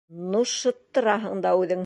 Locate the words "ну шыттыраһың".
0.33-1.45